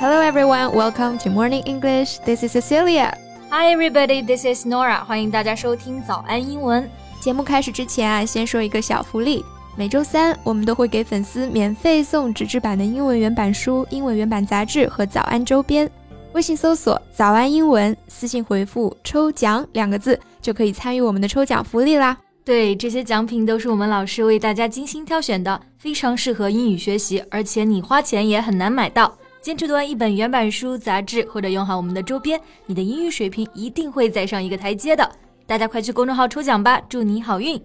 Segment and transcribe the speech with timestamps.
[0.00, 2.18] Hello everyone, welcome to Morning English.
[2.20, 3.18] This is Cecilia.
[3.50, 5.04] Hi everybody, this is Nora.
[5.04, 6.88] 欢迎大家收听早安英文。
[7.20, 9.44] 节目开始之前啊，先说一个小福利。
[9.76, 15.90] 每周三，我们都会给粉丝免费送纸质版的英文原版书、英文原版杂志和早安周边。
[16.34, 22.16] 微信搜索“早安英文”，私信回复“抽奖”两个字，就可以参与我们的抽奖福利啦。
[22.44, 29.12] 对，这些奖品都是我们老师为大家精心挑选的，非常适合英语学习，而且你花钱也很难买到。
[29.40, 35.10] 坚持读完一本原版书、杂志，或者用好我们的周边，你的英语水平一定会再上一个台阶的。
[35.46, 37.60] 大家快去公众号抽奖吧，祝你好运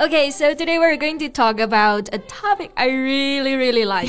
[0.00, 4.08] ！Okay, so today we're going to talk about a topic I really, really like.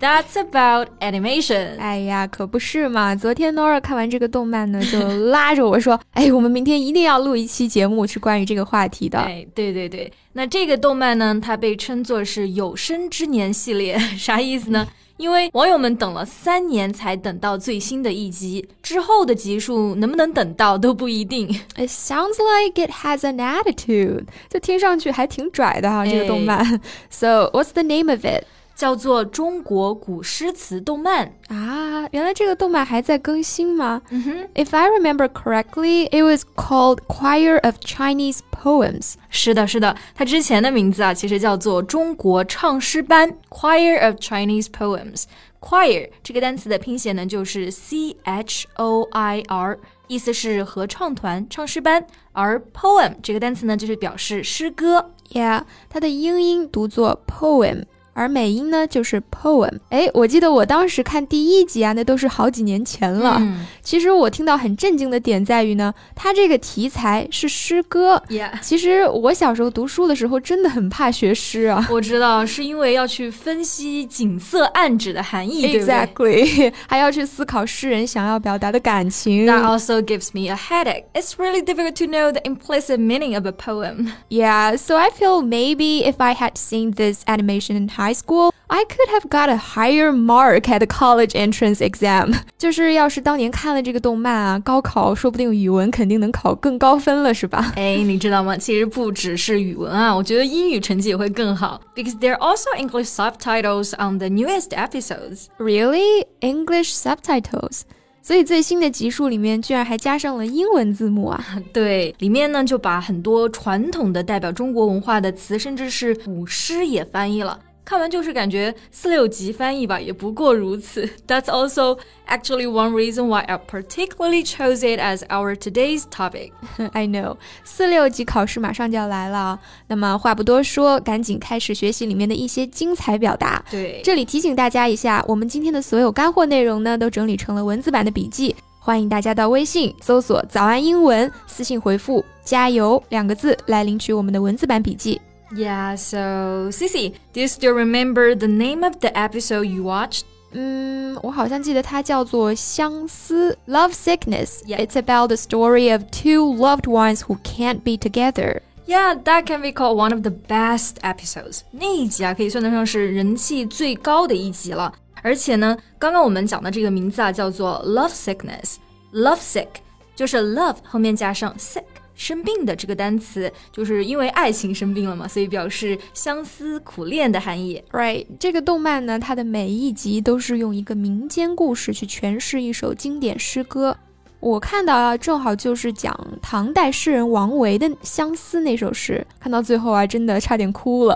[0.00, 1.78] That's about animation.
[1.78, 3.14] 哎呀，可不是嘛！
[3.14, 10.12] 昨天 Nora 看完这个动漫呢，就拉着我说：“哎，我们明天一定要录一期节目，是关于这个话题的。”哎，对对对。
[10.32, 14.88] 那这个动漫呢，它被称作是有生之年系列，啥意思呢？
[15.18, 21.48] 因为网友们等了三年才等到最新的一集，之后的集数能不能等到都不一定。
[21.76, 26.80] It sounds like it has an attitude，就听上去还挺拽的哈，这个动漫。
[27.10, 28.44] So what's the name of it？
[28.78, 32.06] 叫做中国古诗词动漫啊！
[32.12, 34.00] 原来这个动漫还在更新吗？
[34.10, 34.48] 嗯哼。
[34.54, 39.14] If I remember correctly, it was called Choir of Chinese Poems。
[39.30, 45.24] 是的，是的，它之前的名字啊，其实叫做中国唱诗班 Choir of Chinese Poems。
[45.60, 52.06] Choir 这个单词的拼写呢，就是 C H O I R，意思是合唱团、唱诗班。
[52.30, 55.10] 而 poem 这个单词呢，就是表示诗歌。
[55.30, 57.86] Yeah，它的英音读作 poem。
[58.17, 59.79] 而美音呢就是 poem。
[59.89, 63.37] 哎，我记得我当时看第一集啊，那都是好几年前了。
[63.39, 68.21] 嗯、其实我听到很震惊的点在于呢，它这个题材是诗歌。
[68.29, 68.51] Yeah.
[68.61, 71.87] 其实我小时候读书的时候真的很怕学诗啊。
[71.89, 79.47] 我知道，是因为要去分析景色暗指的含义，Exactly，还要去思考诗人想要表达的感情。
[79.47, 81.05] That also gives me a headache.
[81.15, 84.09] It's really difficult to know the implicit meaning of a poem.
[84.29, 88.51] Yeah, so I feel maybe if I had seen this animation in high high school,
[88.67, 92.33] I could have got a higher mark at the college entrance exam.
[92.57, 97.73] 就是要是当年看了这个动漫啊，高考说不定语文肯定能考更高分了，是吧？
[97.75, 98.57] 哎，你知道吗？
[98.57, 101.81] 其实不只是语文啊，我觉得英语成绩也会更好。
[101.95, 105.45] Because there are also English subtitles on the newest episodes.
[105.57, 106.25] Really?
[106.39, 107.81] English subtitles?
[108.25, 111.45] 所以最新的集数里面居然还加上了英文字幕啊！
[111.73, 117.59] 对，里面呢就把很多传统的代表中国文化的词，甚至是古诗也翻译了。
[117.88, 121.08] 看完就是感觉四六级翻译吧，也不过如此。
[121.26, 126.52] That's also actually one reason why I particularly chose it as our today's topic.
[126.92, 133.64] I know，四六级考试马上就要来了，那么话不多说，赶紧开始学习里面的一些精彩表达。
[133.70, 145.18] 对，这里提醒大家一下，我们今天的所有干货内容呢，都整理成了文字版的笔记，欢迎大家到微信搜索“早安英文”，私信回复“加油”两个字来领取我们的文字版笔记。
[145.55, 150.23] Yeah, so Cici, do you still remember the name of the episode you watched?
[150.51, 154.85] 嗯，我好像记得它叫做相思 （Love Sickness）。Yeah.
[154.85, 158.61] It's about the story of two loved ones who can't be together.
[158.85, 161.61] Yeah, that can be called one of the best episodes.
[161.71, 164.93] 那一集啊，可以算得上是人气最高的一集了。
[165.21, 169.67] 而且呢，刚刚我们讲的这个名字啊，叫做 Love Sickness。Love sick
[170.15, 171.83] 就是 love 后面加上 sick。
[172.18, 177.82] 生病的这个单词，就是因为爱情生病了嘛，所以表示相思苦恋的含义。
[177.92, 183.96] Right，这个动漫呢，它的每一集都是用一个民间故事去诠释一首经典诗歌。
[184.40, 191.14] 我看到啊，正好就是讲唐代诗人王维的《相思》那首诗，看到最后啊，真的差点哭了。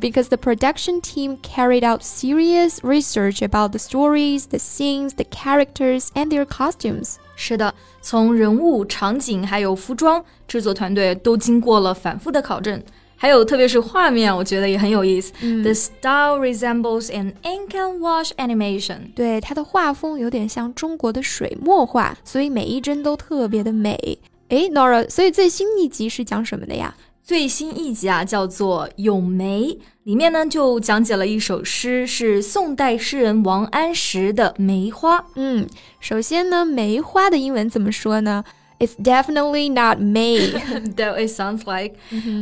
[0.00, 6.08] Because the production team carried out serious research about the stories, the scenes, the characters,
[6.14, 7.16] and their costumes.
[7.44, 12.80] 是的，从人物、场景还有服装，制作团队都经过了反复的考证。
[13.16, 15.32] 还有，特别是画面，我觉得也很有意思。
[15.40, 19.12] 嗯、The style resembles an ink and wash animation。
[19.16, 24.18] 对，它的画风有点像中国的水墨画，所以每一帧都特别的美。
[24.50, 26.94] 诶 n o r a 所以最新一集是讲什么的呀？
[27.24, 29.62] 最新一集啊，叫做《咏梅》，
[30.02, 35.18] 里面呢就讲解了一首诗，是宋代诗人王安石的《梅花》。
[35.36, 35.68] 嗯，
[36.00, 38.42] 首先呢，梅花的英文怎么说呢
[38.80, 40.50] ？It's definitely not May,
[40.96, 41.94] though it sounds like.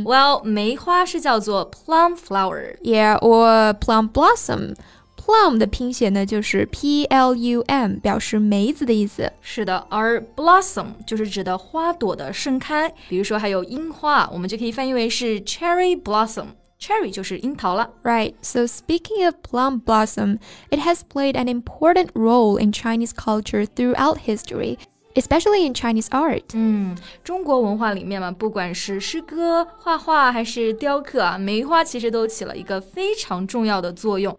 [0.03, 2.77] Well, 梅花是叫做 plum flower.
[2.81, 4.73] Yeah, or plum blossom.
[5.20, 9.32] plum 的拼写呢就是 p l u m，表示梅子的意思。
[9.40, 17.90] 是的，而 blossom 就是指的花朵的盛开，比如说还有樱花，我们就可以翻译为是 cherry blossom。Cherry 就是樱桃了。
[18.02, 18.34] Right.
[18.42, 20.38] So speaking of plum blossom,
[20.70, 24.76] it has played an important role in Chinese culture throughout history,
[25.14, 26.42] especially in Chinese art.
[26.52, 26.94] 嗯，
[27.24, 34.38] 中国文化里面嘛，不管是诗歌、画画还是雕刻啊，梅花其实都起了一个非常重要的作用，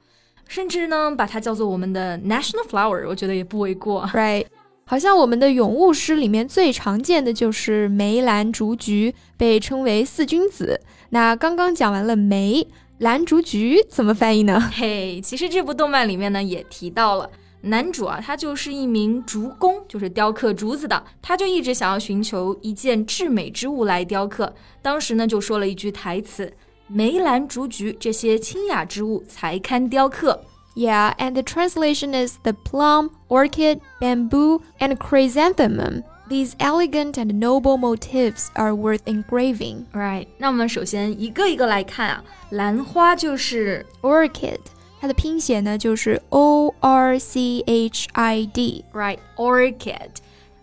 [0.53, 4.07] 甚至呢，把它叫做我们的 national flower，我觉得也不为过。
[4.13, 4.45] Right.
[4.85, 10.79] 好像我们的咏物诗里面最常见的就是梅、兰、竹、菊，被称为四君子。
[11.09, 12.69] 那刚刚讲完了梅、
[12.99, 14.61] 兰、竹、菊，怎么翻译呢？
[14.77, 17.31] 嘿，其实这部动漫里面呢也提到了。
[17.63, 21.03] 男主啊，他就是一名竹工，就是雕刻竹子的。
[21.23, 24.55] 他就一直想要寻求一件至美之物来雕刻。
[24.83, 26.53] 当时呢，就说了一句台词
[26.88, 30.44] ：“梅兰竹菊这些清雅之物才堪雕刻。”
[30.76, 36.04] Yeah, and the translation is the plum, orchid, bamboo, and chrysanthemum.
[36.30, 39.86] These elegant and noble motifs are worth engraving.
[39.92, 44.60] Right，那我们首先一个一个来看啊，兰花就是 Orchid，
[45.00, 48.86] 它的拼写呢就是 O R C H I D。
[48.94, 50.10] right orchid。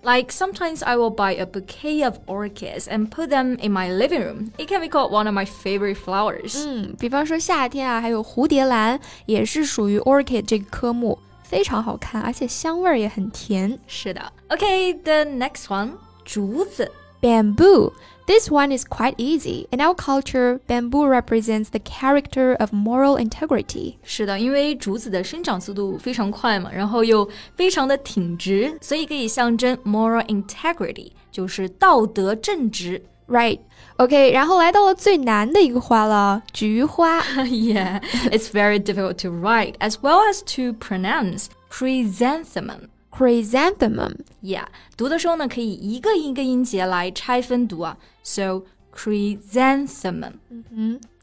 [0.03, 4.21] Like sometimes I will buy a bouquet of orchids and put them in my living
[4.21, 4.53] room.
[4.59, 6.63] It can be called one of my favorite flowers.
[6.63, 13.79] 嗯，比方说夏天啊，还有蝴蝶兰，也是属于 orchid 这个科目，非常好看，而且香味儿也很甜。
[13.87, 14.31] 是的。
[14.51, 15.93] Okay, the next one，
[16.23, 16.93] 竹子。
[17.21, 17.93] Bamboo.
[18.27, 19.67] This one is quite easy.
[19.71, 23.97] In our culture, bamboo represents the character of moral integrity.
[24.03, 33.03] 是的，因为竹子的生长速度非常快嘛，然后又非常的挺直，所以可以象征 moral integrity，就是道德正直。
[33.27, 33.61] Right.
[33.97, 37.21] OK，然后来到了最难的一个花了，菊花。
[37.45, 41.47] yeah, it's very difficult to write as well as to pronounce.
[41.71, 42.89] Chrysanthemum.
[43.19, 44.17] Chrysanthemum.
[44.43, 44.67] Yeah，
[44.97, 47.97] 读的时候呢，可以一个一个音节来拆分读啊。
[48.23, 48.63] So
[48.95, 50.33] chrysanthemum.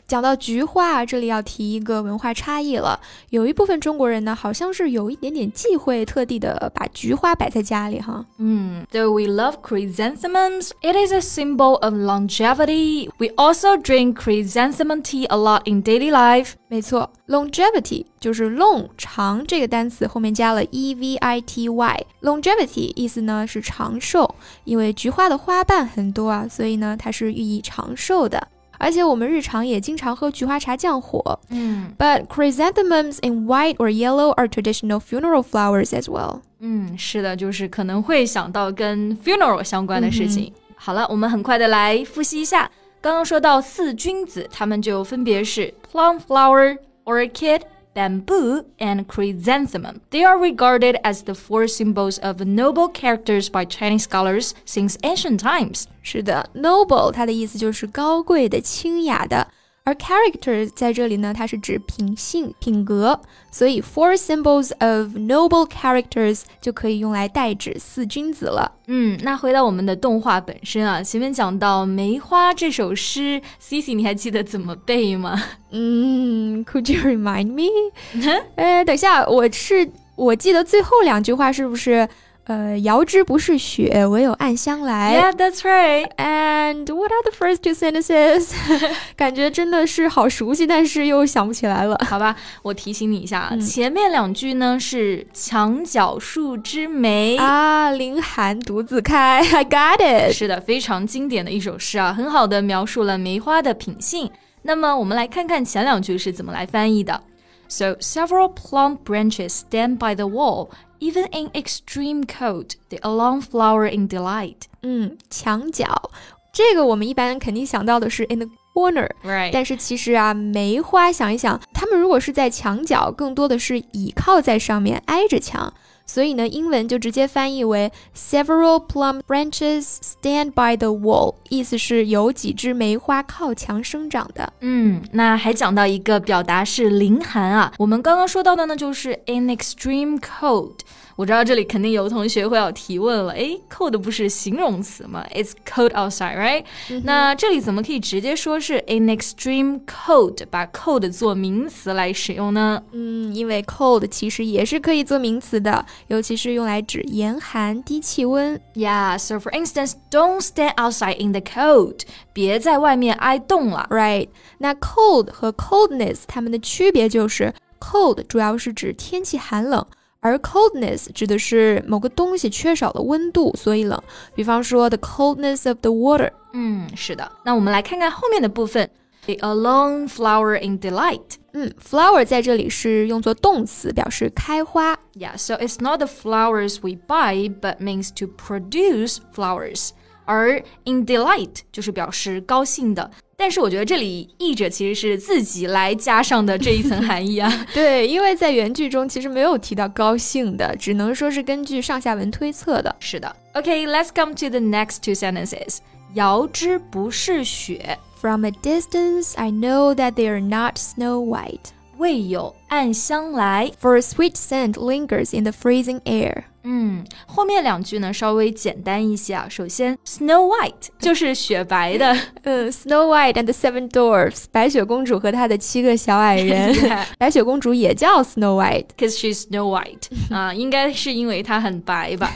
[0.07, 3.01] 讲到菊花啊，这里要提一个文化差异了。
[3.31, 8.25] 有一部分中国人呢，好像是有一点点忌讳，特地的把菊花摆在家里哈。
[8.39, 13.09] Mm, though we love chrysanthemums, it is a symbol of longevity.
[13.19, 16.53] We also drink chrysanthemum tea a lot in daily life.
[16.69, 22.07] 没错，longevity 就是 long 长这个单词后面加了 e v i t y。
[22.23, 28.47] longevity 意思呢是长寿，因为菊花的花瓣很多啊，所以呢它是寓意长寿的。
[28.79, 31.39] 而且我们日常也经常喝菊花茶降火。
[31.51, 36.41] 嗯 But chrysanthemums in white or yellow are traditional funeral flowers as well.
[36.59, 40.53] 嗯，是的，就是可能会想到跟 funeral 相关的事情。
[40.75, 42.71] 好了，我们很快的来复习一下。
[43.01, 47.61] 刚刚说到四君子，他们就分别是 plum flower, orchid,
[47.96, 50.00] bamboo, and chrysanthemum.
[50.12, 55.40] They are regarded as the four symbols of noble characters by Chinese scholars since ancient
[55.40, 55.86] times.
[56.02, 59.48] 是的，noble 它的意思就是高贵的、清雅的，
[59.87, 63.21] 而 character 在这里呢，它是指品性、品格，
[63.53, 68.73] 所以 four symbols of noble characters 就可以用来代指四君子了。
[68.89, 75.41] 嗯，那回到我们的动画本身啊，前面讲到《梅花》这首诗，Cici，你还记得怎么背吗？
[75.71, 77.71] 嗯，Could you remind me？
[78.57, 82.09] 呃，等一下，我是我记得最后两句话是不是？
[82.47, 85.21] 呃，遥知不是雪，唯有暗香来。
[85.21, 86.09] Yeah, that's right.
[86.17, 88.53] And what are the first two sentences？
[89.17, 92.01] 感觉真的是好熟悉，但是又想不起来了。
[92.09, 97.37] 好吧，我提醒你一下前面两句呢是墙角数枝梅。
[97.37, 100.33] 啊，凌寒独自开，I got it。
[100.33, 104.31] 是的，非常经典的一首诗啊，很好的描述了梅花的品性。
[104.63, 107.21] 那么我们来看看前两句是怎么来翻译的。
[107.69, 110.69] So several plump branches stand by the wall,
[111.00, 112.76] even in extreme cold.
[112.90, 114.64] They alone flower in delight.
[114.84, 116.12] 嗯，墙角，
[116.54, 119.52] 这个我们一般肯定想到的是 in the corner， Right.
[119.54, 125.74] 但是其实啊，梅花想一想，它们如果是在墙角，更多的是倚靠在上面，挨着墙。
[126.07, 134.53] 所以呢，英文就直接翻译为 several plum branches stand by the wall，意思是有几枝梅花靠墙生长的。
[134.61, 140.77] 嗯，那还讲到一个表达是凌寒啊，我们刚刚说到的呢就是 in extreme cold。
[141.17, 146.65] 我知道这里肯定有同学会要提问了，诶 c o l d 不是形容词吗？It's cold outside, right？、
[147.05, 152.83] 那这里怎么可以直接说是 in extreme cold，把 cold 做名词来使用呢？
[152.93, 158.61] 嗯，因为 cold 其实也是可以做名词的，尤其是用来指严寒、低气温。
[158.75, 162.01] Yeah, so for instance, don't stand outside in the cold，
[162.35, 163.87] 别在外面挨冻了。
[163.91, 169.87] Right，那 cold 和 coldness 它们的区别就是 Cold 主要是指天气寒冷，
[170.26, 174.02] 而 coldness 指的是某个东西缺少了温度，所以冷。
[174.36, 176.32] 比方说 the coldness of the water。
[176.54, 177.32] 嗯，是的。
[177.44, 178.90] 那我们来看看后面的部分，
[179.26, 181.22] a lone flower in delight。
[181.54, 184.98] 嗯，flower 在这里是用作动词，表示开花。
[185.16, 189.90] Yeah, so it's not the flowers we buy, but means to produce flowers.
[190.26, 197.68] 而 in delight 就是表示高兴的，但是我觉得这里译者其实是自己来加上的这一层含义啊。
[197.74, 202.96] 对，因为在原句中其实没有提到高兴的，只能说是根据上下文推测的。
[203.00, 203.36] 是的。
[203.54, 205.80] Okay, let's come to the next two sentences.
[206.14, 207.98] 遥知不是雪。
[208.22, 211.72] From a distance, I know that they are not snow white.
[211.98, 216.44] 未有暗香来，For a sweet scent lingers in the freezing air.
[216.69, 219.47] 嗯，后面两句呢稍微简单一些啊。
[219.49, 226.75] 首先，Snow White 就是雪白的，嗯，Snow White and the Seven Dwarfs，白雪公主和她的七个小矮人。
[227.19, 232.33] 白雪公主也叫 Snow White，cause she's Snow White 啊，应该是因为她很白吧。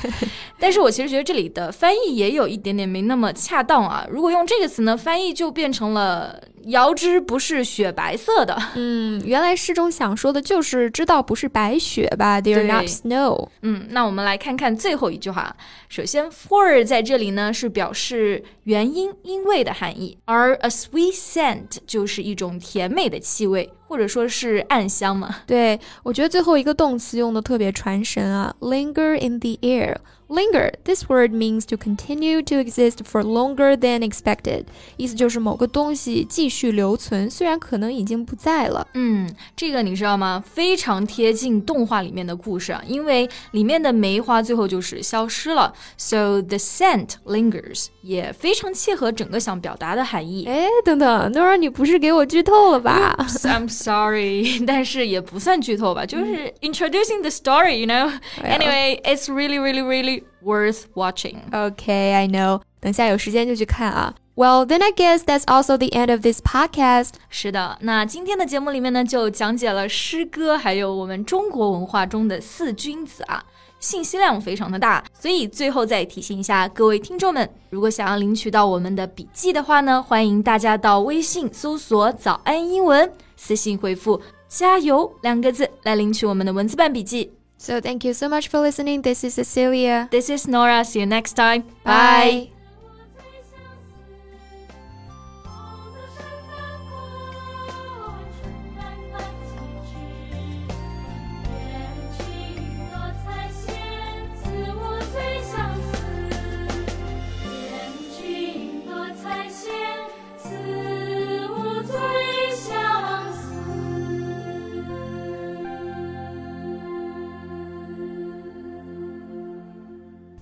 [0.58, 4.06] 但是我其实觉得这里的翻译也有一点点没那么恰当啊。
[4.08, 6.40] 如果用这个词呢，翻译就变成了。
[6.64, 13.48] 遥知不是雪白色的，嗯，原来诗中想说的就是知道不是白雪吧？They are not snow。
[13.62, 15.56] 嗯，那我们们来看看最后一句话。
[15.88, 25.38] 首先，for 在这里呢是表示原因、因为的含义，而 a sweet scent 就是一种甜美的气味，或者说是暗香嘛。
[25.48, 29.96] 对，我觉得最后一个动词用的特别传神啊，linger in the air。
[30.28, 30.72] Linger.
[30.84, 34.66] This word means to continue to exist for longer than expected.
[34.96, 38.86] 意思就是某个东西继续留存，虽然可能已经不在了。
[38.94, 40.40] 嗯，这个你知道吗？
[40.46, 45.74] 非常贴近动画里面的故事啊，因为里面的梅花最后就是消失了。
[45.96, 50.46] So the scent lingers，也非常切合整个想表达的含义。
[50.46, 58.12] 哎，等等，Nora，你不是给我剧透了吧？I'm sorry，但是也不算剧透吧，就是 introducing the story，you know.
[58.42, 61.36] Anyway, it's really, really, really worth watching.
[61.52, 62.62] Okay, I know.
[62.80, 64.14] 等下有时间就去看啊。
[64.36, 67.10] Well, then I guess that's also the end of this podcast.
[67.28, 73.44] 是的，那今天的节目里面呢，就讲解了诗歌，还有我们中国文化中的四君子啊，
[73.80, 87.32] 信息量非常的大，所以最后再提醒一下各位听众们，如果想要领取到我们的笔记的话呢，欢迎大家到微信搜索“早安英文”，私信回复“加油”两个字来领取我们的文字版笔记。
[87.56, 89.02] So thank you so much for listening.
[89.02, 90.08] This is Cecilia.
[90.10, 90.84] This is Nora.
[90.84, 91.64] See you next time.
[91.82, 92.48] Bye.
[92.52, 92.59] Bye.